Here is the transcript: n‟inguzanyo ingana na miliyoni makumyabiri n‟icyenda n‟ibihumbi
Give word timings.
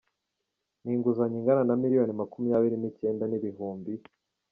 n‟inguzanyo 0.83 1.35
ingana 1.39 1.63
na 1.67 1.75
miliyoni 1.81 2.11
makumyabiri 2.19 2.75
n‟icyenda 2.79 3.23
n‟ibihumbi 3.27 3.91